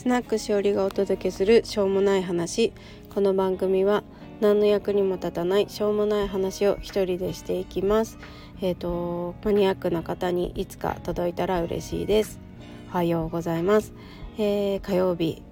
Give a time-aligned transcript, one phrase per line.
[0.00, 2.72] スナックしおりがお届けするしょうもない話。
[3.14, 4.02] この番組は
[4.40, 8.16] 何の役にも立たないしょうもない話を一人でしていきます。
[8.62, 12.40] えっ、ー、とマニアックな方にいつか届いたら嬉しいです。
[12.88, 13.92] おはようございます、
[14.38, 15.42] えー、火曜日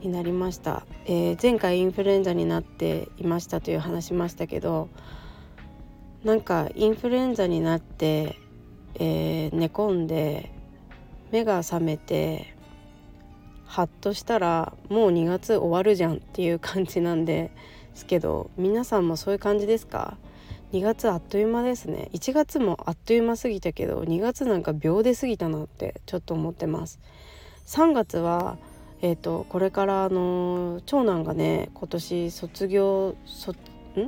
[0.00, 4.88] になりました、えー、前回インフルエンザになっていましたという話しましたけど
[6.24, 8.36] なんかインフルエンザになって、
[8.96, 10.50] えー、寝込んで
[11.30, 12.51] 目が覚めて
[13.72, 17.50] ハッとしたらもう2月終わるじゃんっていう感じなんで
[17.94, 20.18] すけど皆さんもそういう感じですか
[20.74, 22.10] ？2月あっという間ですね。
[22.12, 27.00] 1月もあっという間過ぎたけど2月なんか秒で過ぎたなってちょっと思ってます。
[27.64, 28.58] 3月は
[29.00, 33.16] えーと、これからあの長男がね今年卒業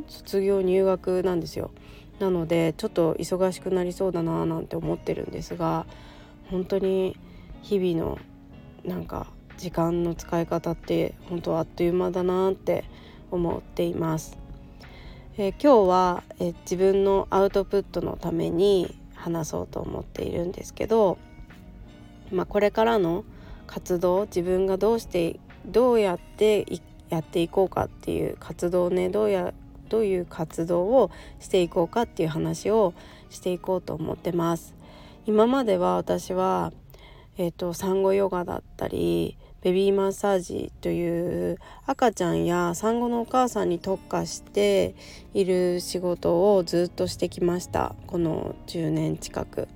[0.09, 1.71] 卒業入学なんですよ。
[2.19, 5.87] なのでちょっと忙しくなりそうだななんて思ってるんですが
[6.51, 7.17] 本当に
[7.63, 8.19] 日々の
[8.85, 9.27] なんか
[9.59, 12.85] 時間の使い方って本当あっという間だなって
[13.31, 14.39] 思っています。
[15.37, 21.19] えー、今日は、えー、自分のアウトプットのために話そうと思っているんですけど、
[22.31, 23.25] まあ、これからの
[23.67, 26.67] 活動自分がどうしてどうやって
[27.09, 29.53] やっていこうかっていう活動をねどうや
[29.89, 32.95] どういう活動をしていこうかっていう話を
[33.31, 34.75] していこうと思ってます。
[35.27, 36.73] 今までは私は、
[37.39, 44.95] えーと、産後ヨガだったりベビーマッサージという赤ちゃんや産後のお母さんに特化して
[45.33, 49.67] いる仕事をずっとしてきましたこの10年近く。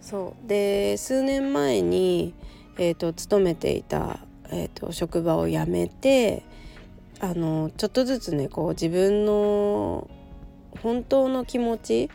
[0.00, 2.34] そうで数年前に、
[2.76, 4.18] えーと、勤めていた、
[4.50, 6.42] えーと、職場を辞めて
[7.20, 10.10] あのちょっとずつねこう自分の
[10.82, 12.10] 本当の気持ち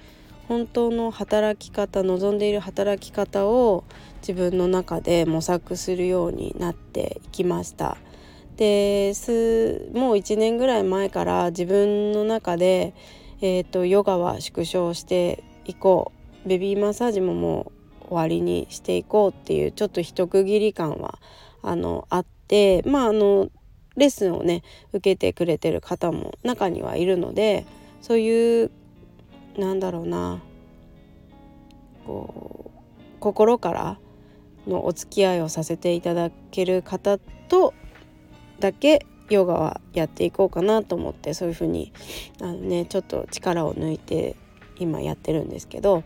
[0.47, 3.83] 本当の働き方望んでいる働き方を
[4.21, 7.97] 自分の中で模索するようになっていきました。
[8.57, 9.13] で
[9.93, 12.93] もう1年ぐらい前から自分の中で、
[13.41, 16.13] えーとヨガは縮小していこ
[16.45, 17.71] うベビーマッサージもも
[18.03, 21.19] う終わりにしていこうっていうちょっと一区切り感は
[21.61, 23.49] あのあってまああの
[23.97, 24.63] レッスンをね
[24.93, 27.65] 受けてくれてる方も中にはいるので
[28.01, 28.71] そういう
[29.57, 30.41] なんだろうな。
[32.05, 33.97] こう心から
[34.67, 37.73] のお付き合いをさせていただける方と
[38.59, 41.91] だけヨガはやっていこうかなと思ってそういうふうに
[42.41, 44.35] あのねちょっと力を抜いて
[44.77, 46.03] 今やってるんですけど。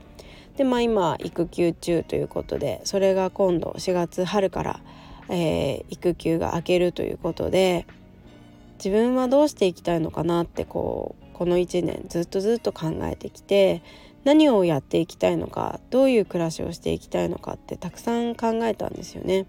[0.59, 4.81] でまあ今育休中ということでそれが今度4月春から、
[5.29, 7.87] えー、育休が明けるということで
[8.75, 13.81] 自分はどうしていきたいのかなってこうこの1年ずっとずっと考えてきて
[14.25, 19.45] 何をやっていきたいのかどういう暮らしをしていきたいのかってたくさん考えたんですよね。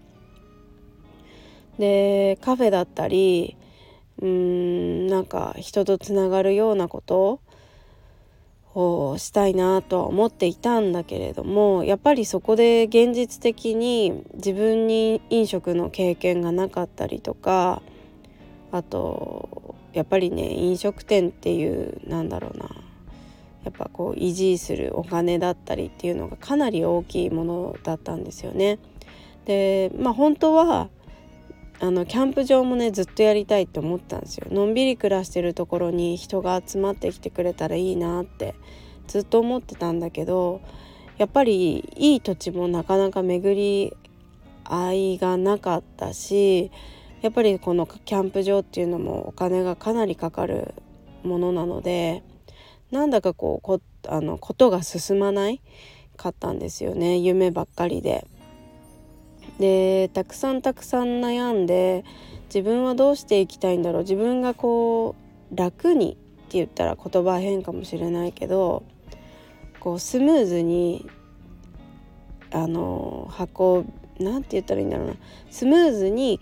[1.77, 3.57] でカフェだったり
[4.21, 7.41] うーんなんか人とつながるようなこと
[8.73, 17.81] をしたいなとは思っていたんだけれどもやっぱりそこで現実的に自分に飲食の経験がなかったりとか
[18.71, 22.69] あとやっぱりね飲食店っていうなんだろうな
[23.63, 28.79] やっぱこう維持するお金だったりっていうのがかなり大きいものだったんですよね。
[29.45, 30.89] でまあ本当は
[31.79, 38.53] あのキャンプ場もねずっとやりたいって思ったんですよのんびり暮らしてるところに人が集まってきてくれたらいいなって
[39.07, 40.61] ずっと思ってたんだけど
[41.17, 43.97] やっぱりいい土地もなかなか巡り
[44.63, 46.69] 合いがなかったし
[47.21, 50.73] やっぱりこのキャンプ場っていうのもお金がかなりかかる
[51.23, 52.23] ものなので
[52.89, 55.61] なんだかこうこあのことが進まない
[56.17, 57.17] かったんですよね。
[57.17, 58.27] 夢ばっかりで。
[59.59, 62.03] でたくさんたくさん悩んで
[62.45, 64.01] 自分はどうしていきたいんだろう。
[64.01, 65.15] 自分がこ
[65.51, 66.15] う楽にっ
[66.49, 68.83] て言ったら言葉変かもしれないけど
[69.79, 71.07] こうスムーズに
[72.51, 73.85] あの箱
[74.19, 75.13] なんて言ったらいいんだろうな。
[75.49, 76.39] スムーズに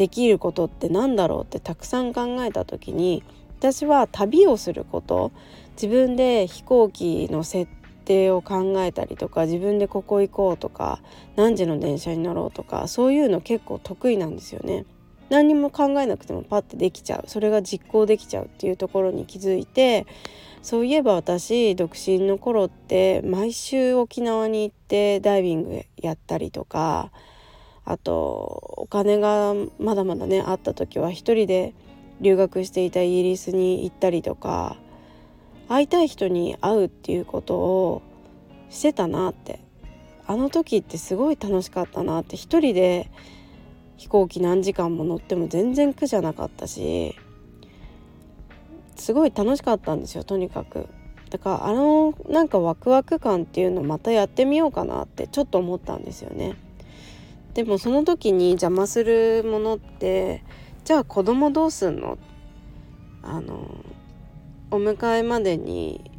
[0.00, 3.22] できることって何だろうってたくさん考えた時に
[3.58, 5.30] 私は旅をすること
[5.72, 7.70] 自分で飛行機の設
[8.06, 11.02] 定を考えたりとか自分でここ行こうとか
[11.36, 14.86] 何時の電車に乗ろうとかそういうの結構得意なんですよね。
[15.28, 20.06] 何も考えなくてもパッてできちゃうそれが実行できちゃうっていうところに気づいて
[20.62, 27.12] そういえば私独身の頃って毎週沖縄に行ってダイビングやったりとか
[27.84, 28.12] あと
[28.76, 31.74] お金がまだまだねあった時は一人で
[32.20, 34.76] 留学していたイギリスに行ったりとか
[35.68, 38.02] 会いたい人に会うっていうことを
[38.68, 39.60] してたなって
[40.26, 43.10] あの時ってすごい楽しかったなって一人で
[43.96, 47.16] 飛行機何時間も乗っても全然苦じゃなかったし
[48.96, 50.88] すごい楽しかったんですよとにかく。
[51.30, 56.56] だからあのなんかワクワク感っていうのまたやってみようかなってちょっと思ったんですよね。
[57.54, 60.44] でもその時に邪魔するものって
[60.84, 62.18] じゃあ子供どうすんの？
[63.22, 63.84] あの
[64.70, 66.10] お迎えまでに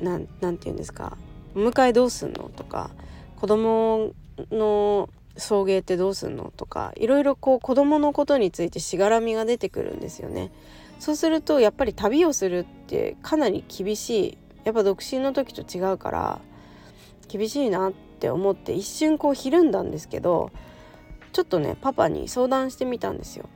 [0.00, 1.16] なんなんて言うんですか？
[1.54, 2.90] お迎えどうすんのとか
[3.36, 4.12] 子供
[4.50, 10.50] の送迎ってどうすんのとかいろいろこう子供のことについてしがらみが出てくるんですよね。
[10.98, 14.38] そうするとやっぱり旅をするってかなり厳しい。
[14.64, 16.40] やっぱ独身の時と違うから
[17.28, 20.50] 厳しいなってって思って一瞬こうひるんだんですけど
[21.32, 23.48] ちょっとねパパに相談してみたんですよ。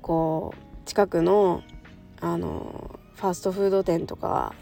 [0.00, 1.62] こう近くの
[2.20, 4.54] あのファーストフード店とか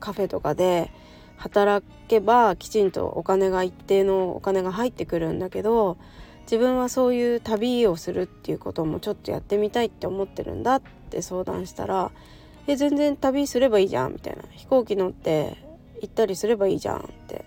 [0.00, 0.90] カフェとかで
[1.36, 5.98] 働けばきちんとお金が一定のお金が入ってくるんだけど
[6.42, 12.10] 自分はそういう旅をするっていうこともちょっとやってみたいって思ってるんだって相談したら
[12.66, 15.58] 「え全然旅すればいいじゃん」みたいな「飛行機乗って
[16.00, 17.44] 行ったりすればいいじゃん」って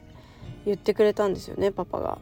[0.65, 2.17] 言ってくれたんですよねパパが。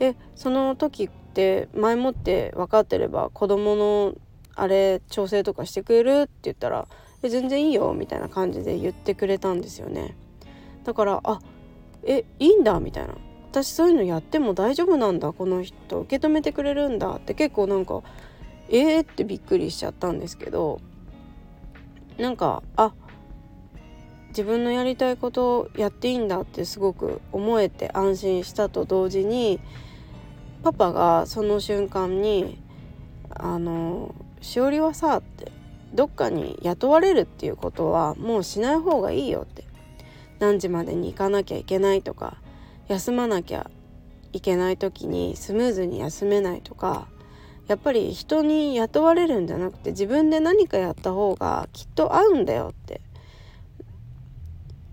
[0.00, 4.14] えその時って前もって分かってれば子供の
[4.56, 6.86] あれ調整とかしてくれるって言ったら
[7.22, 10.16] 「え全然いいよ」みたいな感じで言ってくれたんですよね。
[10.84, 11.40] だからあ
[12.02, 13.14] えいいんだみたいな
[13.50, 18.02] 私そういうのやっても大丈夫なんだこの人受け止めてくれるんだって結構なんか
[18.68, 20.80] えーってびっくりしちゃったんですけど
[22.18, 22.92] なんかあ
[24.34, 29.60] 自分のやりたいことをやっていいんだってすごく思えて安心したと同時に
[30.64, 32.60] パパがその瞬間に
[33.30, 35.52] 「あのしおりはさ」って
[35.94, 39.62] どっかに雇われるっていうことはもうしない方がいいよって
[40.40, 42.38] 何時までに行かなきゃいけないとか
[42.88, 43.70] 休まなきゃ
[44.32, 47.06] いけない時にスムーズに休めないとか
[47.68, 53.00] やっぱり人に雇われるんじゃなくて自分で何かやった方がきっと合うんだよって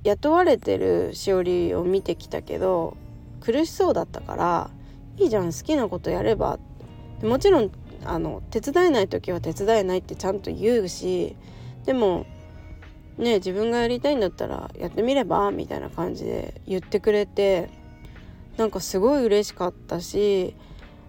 [0.04, 2.98] 雇われてるしおりを見てきたけど
[3.40, 4.70] 苦しそうだったから
[5.18, 6.60] いいじゃん好きなことやれば。
[7.24, 7.72] もちろん
[8.04, 11.36] あの手伝えない時は手伝えないってちゃんと言うし
[11.86, 12.26] でも
[13.18, 17.70] ね自分がやりたいんだったらやってみればみたいな感じで言ってくれて
[18.58, 20.56] なんかすごい嬉しかったし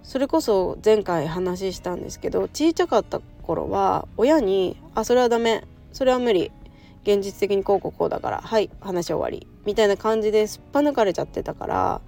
[0.02, 6.52] それこそ前回話したんですけど小さかった頃は親に「あそれはダメそれは無理
[7.02, 12.00] 現実的にこうこうこうだからはい話終わり」みたいな感じですっぱ抜かれちゃってたから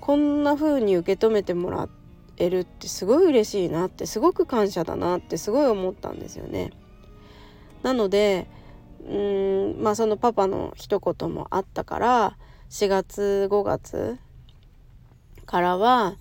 [0.00, 1.88] こんな風に受け止めてもら
[2.36, 6.70] えるってすごい嬉しいなってすごく感謝だなってすごい思ったんですよね。
[7.82, 8.46] なので
[9.08, 12.36] うんまあそのパパの一言もあったから
[12.70, 14.18] 4月5月
[15.44, 16.16] からは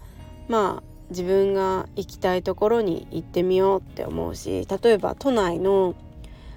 [0.47, 5.95] まあ自分が行きたいところに行ってみようって思うし例えば都内の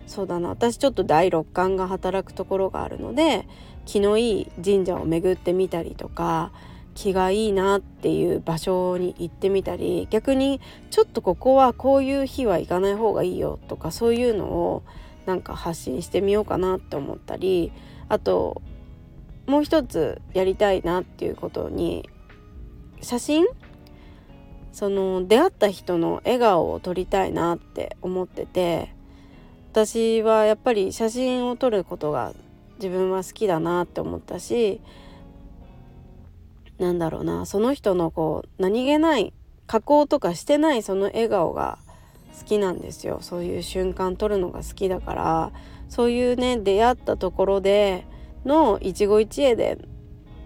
[0.08, 0.48] そうだな。
[0.48, 3.46] 私ちょっと第六感が働くところがあるので
[3.84, 6.50] 気のいい神社を巡ってみたりとか
[6.94, 10.60] 気がいいなっていう場所に行ってみたり逆に
[10.90, 14.82] ちょっとここはこういう日は行かない方がいいよとかそういうのを
[15.26, 17.70] なんか発信してみようかなって思ったり
[18.08, 18.62] あと
[19.46, 22.08] もう一つやりたいなっていうことに
[23.00, 23.46] 写真？
[24.72, 28.94] その出会った人の笑顔を撮りたいなって思ってて
[29.72, 32.32] 私はやっぱり写真を撮ることが
[32.76, 34.80] 自分は好きだなって思ったし
[36.78, 39.32] なんだろうなその人のこう何気ない
[39.66, 41.78] 加工とかしてないその笑顔が
[42.38, 43.18] 好きなんですよ。
[43.20, 45.52] そういう瞬間撮るのが好きだから。
[45.88, 48.06] そういうね出会ったところで
[48.44, 49.78] の一期一会で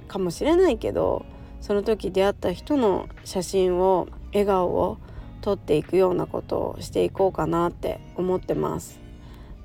[0.09, 1.27] かもしれないけど
[1.61, 4.99] その時出会った人の写真を笑顔を
[5.41, 9.02] 撮っていくようなことをしていこうかなって思ってます。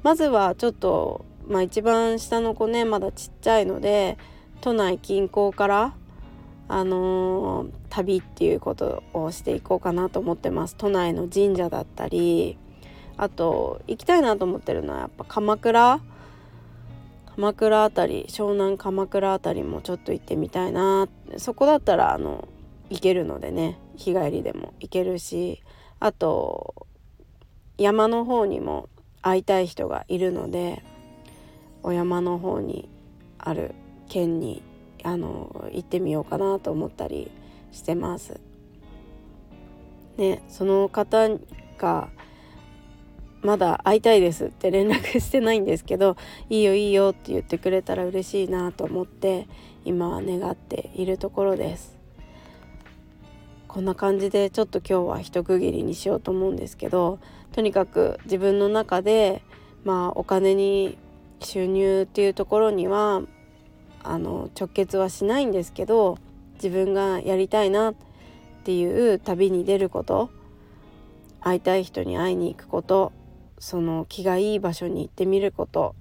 [0.04, 4.18] まずはちょっとまあ一番下の子ねまだちっちゃいので
[4.62, 5.94] 都内近郊から
[6.70, 10.76] あのー、旅っていうことをしていこうかなと思ってます。
[10.76, 12.58] 都内の神社だったり
[13.16, 16.02] あと行きたいなと思ってるのはやっぱ鎌倉。
[17.36, 21.08] 鎌倉あたり湘南鎌倉あたりもちょっと行ってみたいな。
[21.38, 22.48] そこだったらあの
[22.90, 25.62] 行けるのでね日帰りでも行けるし
[26.00, 26.88] あと
[27.78, 28.90] 山の方にも
[29.30, 30.84] 会いたい人がいるので
[31.84, 32.90] お山の方に
[33.38, 33.76] ある
[34.08, 34.62] 県に
[35.04, 37.32] あの行ってみようかなと思ったり
[37.72, 38.40] してます。
[40.18, 41.30] ね、その方
[41.78, 42.10] が
[43.42, 46.18] まだ会いたいですって連絡してないんですけど
[46.50, 49.48] いいよいいよって言ってくれたら嬉しいなと思って
[49.86, 51.96] 今は願っているところです
[53.68, 57.20] こんな感じでちょっと今日は一区切りにしようと思うんですけど
[57.52, 59.42] とにかく自分の中で
[59.84, 60.98] まあお金に
[61.40, 63.22] 収入っていうところには
[64.04, 66.18] あの直結はしないんですけど
[66.56, 67.96] 自分がやりたいなっ
[68.64, 70.30] ていう旅に出ること
[71.42, 73.12] 会いたい人に会いに行くこと
[73.60, 75.96] その気がいい場所に行ってみること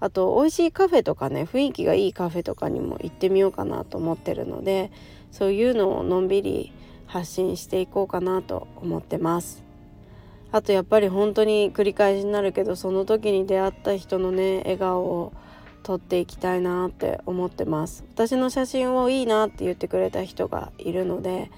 [0.00, 4.90] あと美味しいカフェとかね雰囲気がいいカフェとかにも行ってみようかなと思ってるので
[5.32, 6.72] そういうのをのんびり
[7.06, 9.63] 発信していこうかなと思ってます。
[10.54, 15.32] あとやっぱり本当に繰り返しになるけどその時に出会った人のね笑顔を
[15.82, 21.50] 撮っていきたいなって思ってます私の写真をいいなって言ってくれた人がいるので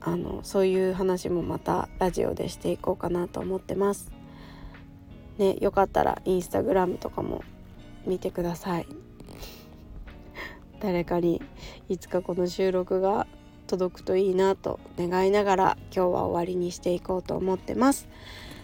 [0.00, 4.10] あのそういう話もまたラジオでしていこうかなと思ってます。
[5.38, 7.44] ね、よかったらインスタグラムとかも
[8.04, 8.86] 見てください。
[10.80, 11.40] 誰かに
[11.88, 13.28] いつかこの収録が
[13.72, 18.06] 届くといいなと願いながら今日は終わりにしていこうと思ってます。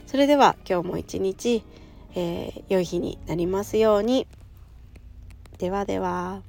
[0.07, 1.65] それでは今日も一日、
[2.15, 4.27] えー、良い日になりますように。
[5.57, 6.48] ではでは。